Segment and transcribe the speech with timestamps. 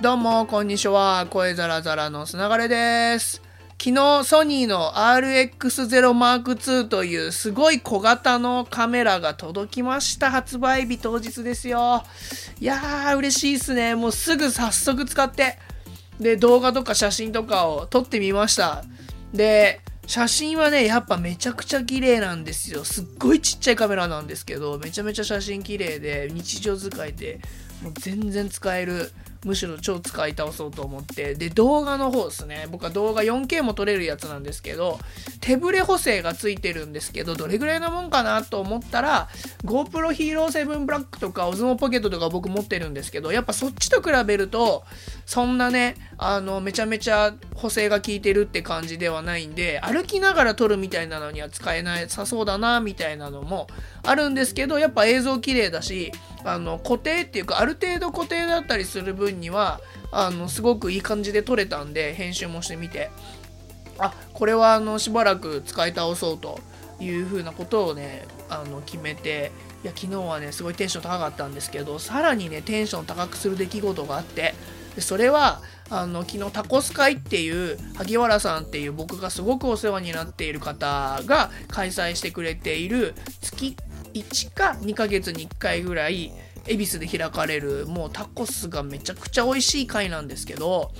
[0.00, 1.26] どうも、こんにちは。
[1.28, 3.42] 声ザラザラのつながれです。
[3.82, 10.30] 昨日、ソニーの RX0M2 というすごい小型のカメラが届きました。
[10.30, 12.04] 発売日当日ですよ。
[12.60, 13.96] いやー、嬉しいっすね。
[13.96, 15.58] もうすぐ早速使って。
[16.20, 18.84] で、動画とか写真とかを撮ってみました。
[19.34, 22.84] で、写真はね、やっぱめちゃくちゃ綺麗なんですよ。
[22.84, 27.40] すっごいちっちゃいカメラなんですけど、めちゃめちゃ写真綺麗で、日常使いで、
[27.82, 29.10] もう全然使える。
[29.44, 31.34] むしろ超使い倒そうと思って。
[31.34, 32.66] で、動画の方ですね。
[32.70, 34.98] 僕は動画 4K も撮れるやつなんですけど、
[35.40, 39.28] 手ブレ補正がついてるんですけど、どれぐらいのもんかなと思ったら、
[39.64, 44.84] GoPro Hero 7 Black とか Osmo Pocket とか僕持ってるんですけど、やっぱそっちと比べると、
[45.24, 53.68] そんなね、あの、めちゃめちゃ補正が効いてるって感じではないんで、歩きながら撮るみたいなのには使えなさそうだな、みたいなのも
[54.02, 56.12] あるんですけど、やっぱ映像綺麗だし、
[56.44, 59.80] あの、固定っていうか、ある程度固定だったりする分には、
[60.12, 63.10] あの、すごくいい感じで撮れたんで、編集もしてみて、
[63.98, 66.60] あ、これはあの、しばらく使い倒そうと
[67.00, 69.52] いうふうなことをね、あの、決めて、
[69.84, 74.54] いや、昨日はね、すごいテンション高かったんですけど、さらにね、テンション高くする出来事があって、
[74.94, 83.76] でそれは、あの、昨日タコス会っていう、萩原さんっていう僕がすごくお世話になっている方が開催してくれている月
[84.24, 86.32] 1か2ヶ月に1回ぐらい
[86.66, 90.90] 恵比寿で開かれるもうタコスがめちゃくちゃ美味しい会なんですけど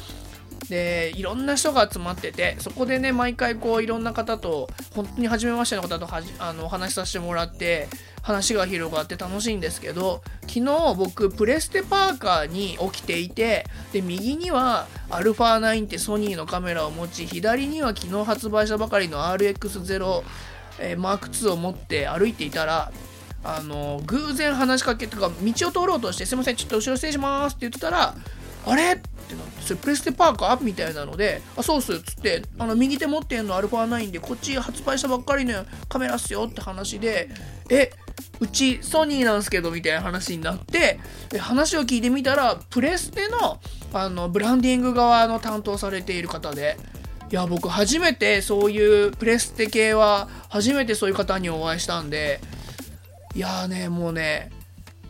[0.69, 7.89] でいろんな人が集まっててそこでね毎回こういろんな方と本当に初めましての方とはじあのお話しさせてもらって
[8.23, 20.23] 話が広がって楽しいんですけど昨日僕プレステパーカーに起きていてで右には α9 ってソニーのカメラを持ち左には昨日発売したばかりの RX0
[20.81, 22.93] えー、マーク2を持って歩いていたら
[23.45, 28.15] あの偶然話しかけとか道を通ろうとして「すいませんちょっと後ろ失礼します」って言ってたら
[28.67, 37.31] 「あれ?」ってなって「それプレステパーカー?」みたいなので「あそうっす」っつってあの右手持ってんの α9 でこっち発売したばっかりのカメラっすよって話で
[37.71, 37.91] 「え
[38.41, 40.99] うちソニーなんすけど」みたいな話になって
[41.39, 43.61] 話を聞いてみたらプレステの
[43.93, 46.77] あのブランディング側の担当されている方で。
[47.31, 52.41] いや僕初めてそういうプレステ系は初めてそういう方にお会いしたんで
[53.35, 54.51] いやーねもうね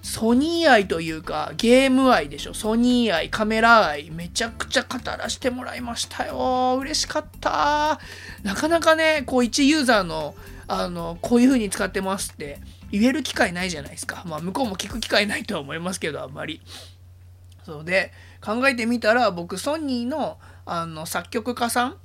[0.02, 2.54] ソニー愛というかゲーム愛でしょ。
[2.54, 6.78] ソニー愛カメラ愛めちゃくちゃ語らせてもらいましたよ。
[6.80, 7.98] 嬉しかった。
[8.42, 10.34] なかなかねこう一ユーザーの
[10.66, 14.22] あのこういう風に使ってますって言える機会ないじゃないですか。
[14.26, 16.60] まあ向こうも聞く機会ないとは思いますけどあんまり。
[17.64, 21.96] そうで考えてみたら僕ソニーのあの作曲家さん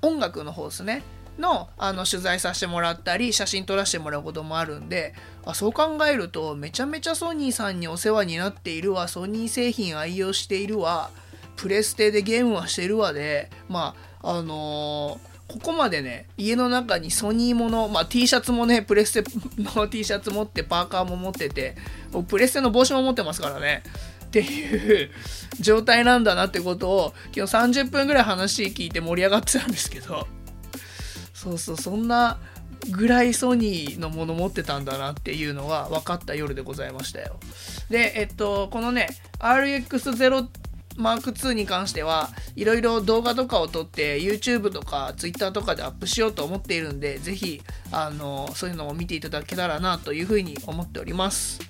[0.00, 1.02] 音楽の方ですね。
[1.38, 9.08] のあの取材させてもらったり写真撮らせてもらうこともあるんであそう考えるとめちゃめちゃソニーさんにお世話になっているわ。
[9.08, 11.10] ソニー製品愛用しているわ。
[11.56, 13.50] プレステでゲームはしてるわで。
[13.68, 21.76] まああのーここまでね、家の中にソニーもの、まあ、T シャツもね、プレステの T シャツ持って、パーカーも持ってて、
[22.28, 23.82] プレステの帽子も持ってますからね。
[24.24, 25.10] っていう
[25.60, 30.26] 状態なんだなってことを今日30分ぐらい話聞いて盛り上がってたんですけど。
[31.42, 32.38] そうそうそんな
[32.92, 37.36] ぐらいソニーのもの持ってたんだなっていうのが分かった夜でございましたよ。
[37.90, 39.08] でえっとこのね
[39.40, 40.48] RX0
[40.96, 47.60] マーク2に関してはいろいろ動画とかを撮って YouTube とか Twitter とかでアップしようと思っているんでぜひ
[47.90, 51.60] あのそういうのを見ていただけたらなというふうに思っております。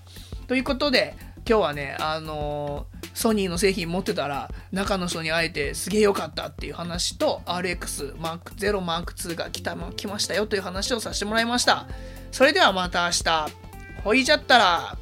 [0.48, 1.14] ということで
[1.48, 11.86] 今日はね、あのー、ソニーの製品持ってたら中の人に会えてすげえ良かったっていう話と RX マーク0マーク2が来た来ましたよという話をさせてもらいました。
[12.30, 13.72] それではまた明日。
[14.04, 14.98] ほいじゃったら